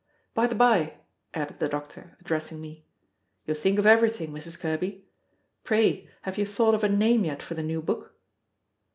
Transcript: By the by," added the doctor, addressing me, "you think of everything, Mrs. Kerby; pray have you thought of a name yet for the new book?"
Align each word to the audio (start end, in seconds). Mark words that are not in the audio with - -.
By 0.33 0.47
the 0.47 0.55
by," 0.55 0.95
added 1.35 1.59
the 1.59 1.67
doctor, 1.67 2.17
addressing 2.19 2.59
me, 2.59 2.87
"you 3.45 3.53
think 3.53 3.77
of 3.77 3.85
everything, 3.85 4.31
Mrs. 4.31 4.59
Kerby; 4.59 5.05
pray 5.63 6.09
have 6.23 6.39
you 6.39 6.45
thought 6.47 6.73
of 6.73 6.83
a 6.83 6.89
name 6.89 7.23
yet 7.23 7.43
for 7.43 7.53
the 7.53 7.61
new 7.61 7.83
book?" 7.83 8.15